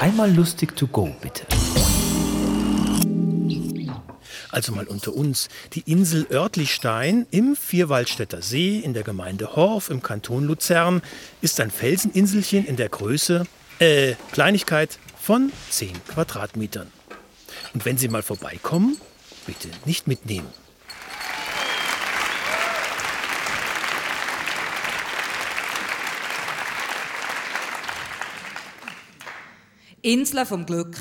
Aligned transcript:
Einmal 0.00 0.30
lustig 0.30 0.76
to 0.76 0.86
go, 0.86 1.08
bitte. 1.22 1.46
Also 4.50 4.72
mal 4.72 4.86
unter 4.86 5.14
uns. 5.14 5.48
Die 5.72 5.90
Insel 5.90 6.26
Örtlichstein 6.30 7.26
im 7.30 7.56
Vierwaldstätter 7.56 8.42
See 8.42 8.78
in 8.78 8.92
der 8.92 9.02
Gemeinde 9.02 9.56
Horf 9.56 9.88
im 9.88 10.02
Kanton 10.02 10.44
Luzern 10.44 11.02
ist 11.40 11.60
ein 11.60 11.70
Felseninselchen 11.70 12.66
in 12.66 12.76
der 12.76 12.90
Größe, 12.90 13.46
äh, 13.78 14.14
Kleinigkeit 14.32 14.98
von 15.18 15.50
10 15.70 15.92
Quadratmetern. 16.08 16.90
Und 17.72 17.84
wenn 17.86 17.96
Sie 17.96 18.08
mal 18.08 18.22
vorbeikommen, 18.22 18.98
bitte 19.46 19.68
nicht 19.86 20.06
mitnehmen. 20.08 20.48
Inseln 30.06 30.46
vom 30.46 30.64
Glück. 30.64 30.96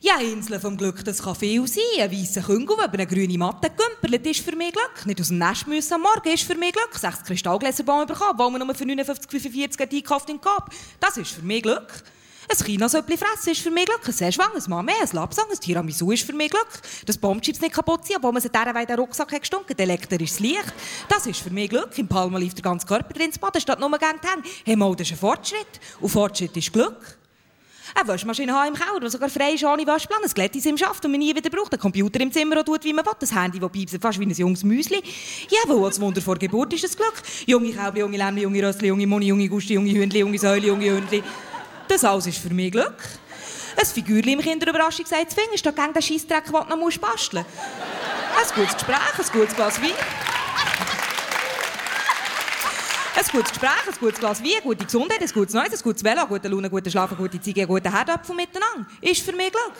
Ja, 0.00 0.18
Inseln 0.18 0.60
vom 0.60 0.76
Glück, 0.76 1.04
das 1.04 1.22
kann 1.22 1.36
viel 1.36 1.64
sein. 1.68 1.84
Ein 2.00 2.10
weißer 2.10 2.42
Küngel, 2.42 2.74
über 2.74 2.92
eine 2.92 3.06
grüne 3.06 3.38
Matte 3.38 3.70
gümpelt, 3.70 4.26
ist 4.26 4.40
für 4.40 4.56
mich 4.56 4.72
Glück. 4.72 5.06
Nicht 5.06 5.20
aus 5.20 5.28
dem 5.28 5.38
Nest 5.38 5.68
müssen 5.68 5.94
am 5.94 6.02
Morgen 6.02 6.28
ist 6.28 6.42
für 6.42 6.56
mich 6.56 6.72
Glück. 6.72 6.98
Sechs 6.98 7.22
Kristallgläserbaum 7.22 8.04
bekommen, 8.08 8.36
weil 8.36 8.50
man 8.50 8.66
nur 8.66 8.74
für 8.74 8.82
59,45 8.82 9.96
einkauft 9.96 10.28
in 10.28 10.40
Kap. 10.40 10.74
Das 10.98 11.18
ist 11.18 11.30
für 11.30 11.42
mich 11.42 11.62
Glück. 11.62 12.02
Ein 12.50 12.66
Kinasöppli 12.66 13.16
fressen 13.16 13.52
ist 13.52 13.60
für 13.60 13.70
mich 13.70 13.86
Glück. 13.86 14.04
Ein 14.04 14.12
Seeschwang, 14.12 14.50
ein 14.56 14.62
Mame, 14.68 14.92
ein 15.00 15.08
Lapsang, 15.12 15.46
ein 15.48 15.60
Tiramisu 15.60 16.10
ist 16.10 16.26
für 16.26 16.32
mich 16.32 16.50
Glück. 16.50 16.80
Das 17.06 17.16
Bombchips 17.16 17.60
nicht 17.60 17.74
kaputt 17.74 18.04
ziehen, 18.04 18.16
obwohl 18.16 18.32
man 18.32 18.42
sie 18.42 18.48
dieser 18.48 18.74
Weide 18.74 18.88
den 18.88 18.98
Rucksack 18.98 19.30
hat 19.30 19.42
gestunken. 19.42 19.78
Elektrisches 19.78 20.40
Licht. 20.40 20.74
Das 21.08 21.26
ist 21.26 21.38
für 21.38 21.50
mich 21.50 21.70
Glück. 21.70 21.96
Im 21.96 22.08
Palma 22.08 22.38
lief 22.38 22.54
der 22.54 22.64
ganze 22.64 22.88
Körper 22.88 23.14
drin 23.14 23.26
ins 23.26 23.38
Bad, 23.38 23.62
statt 23.62 23.78
nur 23.78 23.88
gern 23.98 24.16
die 24.20 24.26
Hände. 24.26 24.48
Hey, 24.64 24.74
mal, 24.74 24.96
das 24.96 25.06
ist 25.06 25.12
ein 25.12 25.18
Fortschritt. 25.18 25.78
Und 26.00 26.08
Fortschritt 26.08 26.56
ist 26.56 26.72
Glück. 26.72 27.17
Eine 27.94 28.08
Waschmaschine 28.08 28.52
haben 28.52 28.68
im 28.68 28.74
Keller, 28.74 29.00
die 29.00 29.08
sogar 29.08 29.28
frei 29.28 29.52
ist 29.52 29.64
ohne 29.64 29.86
Waschplan, 29.86 30.22
ein 30.22 30.30
Glättis 30.30 30.66
im 30.66 30.76
Schaft 30.76 31.04
und 31.04 31.10
man 31.10 31.20
nie 31.20 31.34
wieder 31.34 31.50
braucht, 31.50 31.72
ein 31.72 31.78
Computer 31.78 32.20
im 32.20 32.32
Zimmer, 32.32 32.56
der 32.56 32.64
tut, 32.64 32.84
wie 32.84 32.92
man 32.92 33.04
will, 33.04 33.12
das 33.18 33.34
Handy, 33.34 33.58
das 33.58 33.70
piepst 33.70 33.98
fast 34.00 34.18
wie 34.18 34.26
ein 34.26 34.30
junges 34.30 34.64
Müsli. 34.64 35.02
Ja, 35.48 35.68
wohl, 35.68 35.86
als 35.86 36.00
Wunder 36.00 36.20
vor 36.20 36.36
Geburt 36.36 36.72
ist 36.74 36.84
es 36.84 36.96
Glück. 36.96 37.14
Junge 37.46 37.72
Käubli, 37.72 38.00
junge 38.00 38.16
Lämmli, 38.16 38.42
junge 38.42 38.66
Rössli, 38.66 38.88
junge 38.88 39.06
Moni, 39.06 39.26
junge 39.26 39.48
Gusti, 39.48 39.74
junge 39.74 39.92
Hündli, 39.92 40.20
junge 40.20 40.38
Säule, 40.38 40.66
junge 40.66 40.90
Hündli. 40.90 41.22
Das 41.88 42.04
alles 42.04 42.26
ist 42.26 42.38
für 42.38 42.52
mich 42.52 42.72
Glück. 42.72 42.96
Ein 43.76 43.86
Figürchen 43.86 44.32
im 44.32 44.40
Kinderüberraschung 44.40 45.06
sagt, 45.06 45.32
Finger 45.32 45.54
ist 45.54 45.64
da 45.64 45.70
gegen 45.70 45.92
den 45.92 46.02
Scheissdreck, 46.02 46.44
den 46.44 46.52
du 46.52 46.76
noch 46.76 46.98
basteln 46.98 47.44
musst. 47.44 48.54
Ein 48.54 48.54
gutes 48.54 48.74
Gespräch, 48.74 49.18
ein 49.18 49.32
gutes 49.32 49.54
Glas 49.54 49.80
Wein. 49.80 50.27
Ein 53.18 53.24
gutes 53.32 53.50
Gespräch, 53.50 53.70
ein 53.84 53.94
gutes 53.98 54.20
Glas 54.20 54.40
Wein, 54.40 54.62
gute 54.62 54.84
Gesundheit, 54.84 55.20
ein 55.20 55.28
gutes 55.28 55.52
Neues, 55.52 55.72
ein 55.72 55.82
gutes 55.82 56.04
Velo, 56.04 56.24
gute 56.28 56.46
Laune, 56.46 56.70
gute 56.70 56.88
Schlafen, 56.88 57.16
gute 57.16 57.40
Ziege, 57.40 57.66
gute 57.66 57.92
Herdapfel 57.92 58.36
miteinander. 58.36 58.86
Ist 59.00 59.24
für 59.24 59.32
mich 59.32 59.50
Glück. 59.50 59.72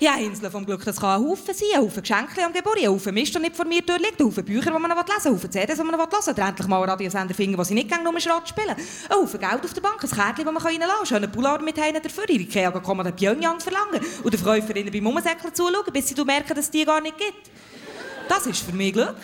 Ja, 0.00 0.16
Insel 0.16 0.50
vom 0.50 0.66
Glück, 0.66 0.84
das 0.84 0.98
kann 1.00 1.22
ein 1.22 1.28
Haufen 1.28 1.54
sein, 1.54 1.68
ein 1.76 1.82
Haufen 1.82 2.02
Geschenke 2.02 2.44
am 2.44 2.52
Geburt, 2.52 2.78
ein 2.82 2.88
Haufen 2.88 3.14
Mist, 3.14 3.32
der 3.32 3.42
nicht 3.42 3.54
vor 3.54 3.64
mir 3.64 3.80
durchliegt, 3.80 4.18
ein 4.18 4.26
Haufen 4.26 4.44
Bücher, 4.44 4.72
die 4.72 4.76
man 4.76 4.90
lesen 4.90 5.06
will, 5.06 5.30
ein 5.30 5.34
Haufen 5.36 5.52
CDs, 5.52 5.76
die 5.76 5.84
man 5.84 5.96
hören 5.96 6.10
will, 6.10 6.32
oder 6.32 6.48
endlich 6.48 6.66
mal 6.66 6.76
einen 6.78 6.90
Radiosender 6.90 7.32
finden, 7.32 7.56
wo 7.56 7.62
sie 7.62 7.74
nicht 7.74 7.88
gerne 7.88 8.02
nur 8.02 8.18
Schrott 8.18 8.48
spielen. 8.48 8.74
Ein 8.74 9.16
Haufen 9.16 9.38
Geld 9.38 9.64
auf 9.64 9.72
der 9.72 9.80
Bank, 9.80 10.02
ein 10.02 10.10
Kärtchen, 10.10 10.44
das 10.44 10.52
man 10.52 10.56
reinlassen 10.56 10.96
kann, 10.96 11.06
schönen 11.06 11.30
Poulard 11.30 11.62
mit 11.62 11.80
heinen 11.80 12.02
dafür, 12.02 12.28
ihre 12.28 12.42
Ikea 12.42 12.72
kann 12.72 13.04
den 13.04 13.14
Pyongyang 13.14 13.60
verlangen 13.60 14.00
und 14.24 14.34
den 14.34 14.40
Verkäuferinnen 14.40 14.92
beim 14.92 15.06
Umsäckeln 15.06 15.54
zuschauen, 15.54 15.92
bis 15.92 16.08
sie 16.08 16.24
merken, 16.24 16.56
dass 16.56 16.64
es 16.64 16.70
die 16.72 16.84
gar 16.84 17.00
nicht 17.00 17.16
gibt. 17.16 17.52
Das 18.28 18.48
ist 18.48 18.64
für 18.64 18.72
mich 18.72 18.94
Glück. 18.94 19.14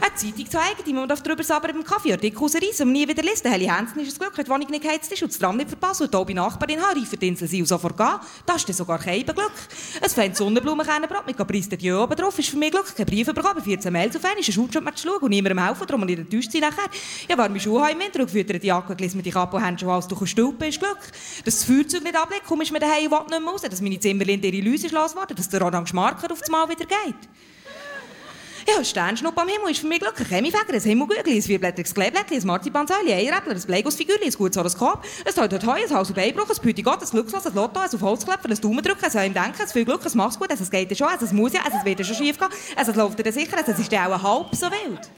Eine 0.00 0.14
Zeitung 0.14 0.50
zeigen, 0.50 0.84
die 0.86 0.92
man 0.92 1.08
darüber 1.08 1.42
sabbern 1.42 1.72
beim 1.72 1.84
Kaffee, 1.84 2.12
Artikel 2.12 2.38
rausreißen 2.38 2.86
und 2.86 2.92
nie 2.92 3.06
wieder 3.06 3.22
lesen. 3.22 3.50
Heli 3.50 3.66
Hansen 3.66 4.00
ist 4.00 4.12
es 4.12 4.18
Glück, 4.18 4.36
wenn 4.36 4.44
die 4.44 4.50
Wohnung 4.50 4.70
nicht 4.70 4.82
geheizt 4.82 5.12
ist 5.12 5.22
und 5.22 5.30
das 5.30 5.38
Tram 5.38 5.56
nicht 5.56 5.68
verpasst 5.68 6.00
und 6.00 6.28
die 6.28 6.34
Nachbarin 6.34 6.80
hat, 6.80 6.96
reifen 6.96 7.18
die 7.18 7.28
Insel 7.28 7.48
sein 7.48 7.60
und 7.60 7.66
sofort 7.66 7.96
gehen. 7.96 8.18
Das 8.46 8.56
ist 8.56 8.68
dann 8.68 8.76
sogar 8.76 8.98
kein 8.98 9.24
Glück. 9.24 9.52
Ein 10.00 10.10
feines 10.10 10.38
Sonnenblumenkernenbrot 10.38 11.26
mit 11.26 11.36
Caprice 11.36 11.68
de 11.68 11.78
Dieu 11.78 12.02
oben 12.02 12.16
drauf 12.16 12.38
ist 12.38 12.48
für 12.48 12.56
mich 12.56 12.70
Glück. 12.70 12.94
Kein 12.96 13.06
Brief 13.06 13.26
bekommen, 13.26 13.62
14 13.62 13.92
Mails 13.92 14.16
auf 14.16 14.24
einmal, 14.24 14.38
ein 14.38 14.52
Schuljob 14.52 14.96
zu 14.96 15.08
schauen 15.08 15.20
und 15.20 15.30
niemandem 15.30 15.64
helfen, 15.64 15.86
darum 15.86 16.06
nicht 16.06 16.18
enttäuscht 16.18 16.52
sein 16.52 16.62
nachher. 16.62 16.88
Ja, 17.28 17.36
warme 17.36 17.60
Schuhe 17.60 17.90
im 17.90 17.98
Winter 17.98 18.20
und 18.20 18.26
gefütterte 18.26 18.66
Jacke, 18.66 18.96
gelesen 18.96 19.18
mit 19.18 19.26
die 19.26 19.30
Kappe 19.30 19.56
und 19.56 19.80
schon 19.80 19.88
alles 19.90 20.08
durch 20.08 20.30
Stülpen 20.30 20.68
ist 20.68 20.78
Glück. 20.78 20.98
Dass 21.44 21.56
das 21.56 21.64
Feuerzeug 21.64 22.02
nicht 22.02 22.16
ablegt, 22.16 22.44
komme 22.44 22.62
ich 22.62 22.72
mir 22.72 22.80
daheim 22.80 23.12
und 23.12 23.30
nicht 23.30 23.40
mehr 23.40 23.50
raus. 23.50 23.62
Dass 23.62 23.80
meine 23.80 23.98
Zimmerlinde 23.98 24.48
ihre 24.48 24.68
Läuse 24.68 24.88
los 24.88 25.14
worden, 25.14 25.36
dass 25.36 25.48
der 25.48 25.62
Orange 25.62 25.94
Marker 25.94 26.32
auf 26.32 26.40
das 26.40 26.48
Mal 26.48 26.68
wieder 26.68 26.86
geht. 26.86 27.28
Ja, 28.68 28.76
ein 28.78 28.84
Sternschnupp 28.84 29.36
am 29.38 29.48
Himmel 29.48 29.72
ist 29.72 29.80
für 29.80 29.88
mich 29.88 29.98
Glück. 29.98 30.18
Ein 30.18 30.26
Chemiefäger, 30.26 30.72
ein 30.72 30.80
Himmelgügel, 30.80 31.34
ein 31.34 31.42
vierblättriges 31.42 31.94
Kleeblättchen, 31.94 32.40
ein 32.40 32.46
Marzipansäule, 32.46 33.12
ein 33.12 33.18
Eieräppler, 33.18 33.54
ein 33.54 33.62
Bleigussfigürchen, 33.62 34.24
ein 34.24 34.32
gutes 34.32 34.56
Horoskop, 34.56 35.04
ein 35.24 35.60
Toi, 35.60 35.82
ein 35.82 35.94
Haus- 35.94 36.08
und 36.08 36.14
Beinbruch, 36.14 36.48
ein 36.48 36.62
Püti 36.62 36.82
Gott, 36.82 37.02
ein 37.02 37.08
Glückslos, 37.08 37.44
ein 37.46 37.54
Lotto, 37.54 37.80
ein 37.80 37.88
auf 37.92 38.00
Holz 38.00 38.24
klopfen, 38.24 38.52
ein 38.52 38.60
Daumendrücken, 38.60 39.04
ein 39.04 39.26
im 39.26 39.34
Denken, 39.34 39.60
ein 39.60 39.68
viel 39.68 39.84
Glück, 39.84 40.04
ein 40.04 40.12
mach's 40.14 40.38
gut, 40.38 40.50
ein 40.50 40.70
geht 40.70 40.90
ja 40.90 40.96
schon, 40.96 41.08
ein 41.08 41.36
muss 41.36 41.52
ja, 41.52 41.62
ein 41.62 41.84
wird 41.84 41.98
ja 41.98 42.04
schon 42.04 42.16
schief 42.16 42.38
gehen, 42.38 42.48
ein 42.76 42.94
läuft 42.94 43.18
dir 43.24 43.32
sicher, 43.32 43.56
es 43.66 43.78
ist 43.78 43.90
ja 43.90 44.06
auch 44.06 44.22
halb 44.22 44.54
so 44.54 44.66
wild. 44.66 45.10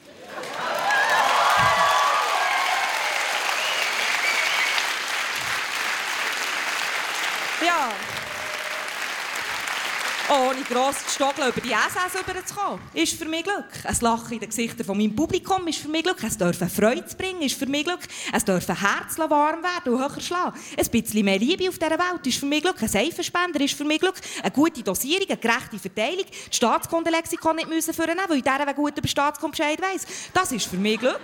Ja 7.65 7.91
ohne 10.31 10.63
gross 10.63 10.97
zu 11.07 11.15
stockeln 11.15 11.49
über 11.49 11.61
die 11.61 11.73
SS 11.73 12.19
rüberzukommen, 12.19 12.81
ist 12.95 13.15
für 13.15 13.27
mich 13.27 13.45
Glück. 13.45 13.67
Ein 13.85 13.97
Lachen 14.01 14.33
in 14.33 14.41
den 14.41 14.49
Gesichtern 14.49 14.87
von 14.87 14.97
meinem 14.97 15.15
Publikum 15.15 15.67
ist 15.67 15.79
für 15.79 15.89
mich 15.89 16.03
Glück. 16.03 16.23
Es 16.23 16.39
dürfen 16.39 16.69
Freude 16.69 17.05
bringen 17.17 17.43
ist 17.43 17.59
für 17.59 17.67
mich 17.67 17.85
Glück. 17.85 18.01
Es 18.33 18.45
dürfen 18.45 18.79
Herz 18.79 19.19
warm 19.19 19.63
werden 19.63 19.93
und 19.93 20.01
höher 20.01 20.21
schlagen. 20.21 20.59
Ein 20.79 20.87
bisschen 20.91 21.25
mehr 21.25 21.39
Liebe 21.39 21.69
auf 21.69 21.79
dieser 21.79 21.99
Welt 21.99 22.27
ist 22.27 22.39
für 22.39 22.47
mich 22.47 22.63
Glück. 22.63 22.81
Ein 22.81 22.89
Seifenspender 22.89 23.61
ist 23.61 23.75
für 23.75 23.85
mich 23.85 24.01
Glück. 24.01 24.17
Eine 24.43 24.51
gute 24.51 24.83
Dosierung, 24.83 25.27
eine 25.29 25.37
gerechte 25.37 25.79
Verteilung. 25.79 26.25
Die 26.51 26.57
Staatskundelexikon 26.57 27.57
nicht 27.57 27.69
müssen 27.69 27.93
führen, 27.93 28.19
weil 28.27 28.39
ich 28.39 28.45
dieser 28.45 28.75
gut 28.75 28.97
über 28.97 29.09
Staatskunde 29.09 29.59
weiss. 29.59 30.07
Das 30.33 30.53
ist 30.53 30.67
für 30.67 30.77
mich 30.77 30.99
Glück. 30.99 31.21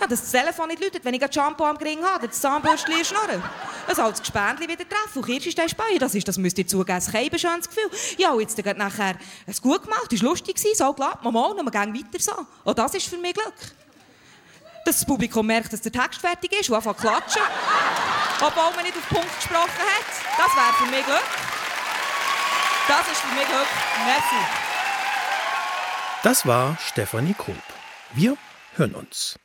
Ja, 0.00 0.06
dass 0.06 0.20
das 0.20 0.30
Telefon 0.30 0.68
nicht 0.68 0.82
läutet, 0.82 1.04
wenn 1.04 1.14
ich 1.14 1.22
ein 1.22 1.32
Shampoo 1.32 1.64
am 1.64 1.78
Gring 1.78 2.02
habe, 2.02 2.28
das 2.28 2.40
Zahnbürstchen 2.40 3.04
schnurren. 3.04 3.42
Ein 3.86 3.98
altes 3.98 4.20
Gespendli 4.20 4.68
wieder 4.68 4.88
treffen 4.88 5.18
und 5.18 5.26
Kirschstein 5.26 5.68
speien, 5.68 5.98
das 5.98 6.14
ist, 6.14 6.26
das 6.26 6.38
müsst 6.38 6.58
ihr 6.58 6.66
zugeben, 6.66 6.92
ein 6.92 7.38
schönes 7.38 7.68
Gefühl. 7.68 7.90
Ja, 8.18 8.34
jetzt 8.38 8.56
geht 8.56 8.78
nachher, 8.78 9.16
es 9.46 9.60
gut 9.60 9.82
gemacht, 9.82 10.10
war 10.10 10.28
lustig, 10.30 10.58
so 10.58 10.92
glatt, 10.92 11.22
mal, 11.22 11.30
mal, 11.30 11.52
und 11.52 11.64
wir 11.64 11.70
gehen 11.70 11.94
weiter 11.94 12.18
so. 12.18 12.46
Und 12.64 12.78
das 12.78 12.94
ist 12.94 13.08
für 13.08 13.18
mich 13.18 13.34
Glück. 13.34 13.54
Dass 14.84 14.96
das 14.96 15.06
Publikum 15.06 15.46
merkt, 15.46 15.72
dass 15.72 15.80
der 15.80 15.92
Text 15.92 16.20
fertig 16.20 16.52
ist 16.52 16.68
und 16.68 16.76
anfängt 16.76 16.98
klatschen. 16.98 17.42
Obwohl 18.40 18.74
man 18.74 18.84
nicht 18.84 18.96
auf 18.96 19.08
den 19.08 19.16
Punkt 19.16 19.36
gesprochen 19.36 19.62
hat. 19.64 20.06
Das 20.36 20.54
wäre 20.54 20.72
für 20.78 20.90
mich 20.90 21.04
Glück. 21.04 21.24
Das 22.88 23.06
ist 23.10 23.20
für 23.20 23.34
mich 23.34 23.46
Glück. 23.46 23.68
Merci. 24.04 24.64
Das 26.22 26.46
war 26.46 26.76
Stefanie 26.80 27.34
Kulp. 27.34 27.62
Wir 28.12 28.36
hören 28.76 28.94
uns. 28.94 29.38